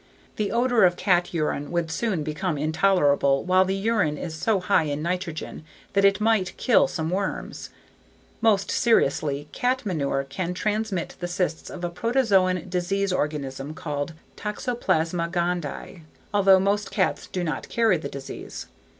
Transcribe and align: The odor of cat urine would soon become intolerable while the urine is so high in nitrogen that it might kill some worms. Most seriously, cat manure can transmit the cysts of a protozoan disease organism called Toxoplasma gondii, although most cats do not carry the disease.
The 0.37 0.51
odor 0.51 0.83
of 0.83 0.95
cat 0.95 1.31
urine 1.31 1.69
would 1.69 1.91
soon 1.91 2.23
become 2.23 2.57
intolerable 2.57 3.43
while 3.43 3.63
the 3.65 3.75
urine 3.75 4.17
is 4.17 4.33
so 4.33 4.59
high 4.59 4.85
in 4.85 5.03
nitrogen 5.03 5.63
that 5.93 6.03
it 6.03 6.19
might 6.19 6.57
kill 6.57 6.87
some 6.87 7.11
worms. 7.11 7.69
Most 8.41 8.71
seriously, 8.71 9.47
cat 9.51 9.85
manure 9.85 10.23
can 10.27 10.55
transmit 10.55 11.15
the 11.19 11.27
cysts 11.27 11.69
of 11.69 11.83
a 11.83 11.89
protozoan 11.91 12.67
disease 12.67 13.13
organism 13.13 13.75
called 13.75 14.13
Toxoplasma 14.37 15.29
gondii, 15.29 16.01
although 16.33 16.59
most 16.59 16.89
cats 16.89 17.27
do 17.27 17.43
not 17.43 17.69
carry 17.69 17.97
the 17.97 18.09
disease. 18.09 18.65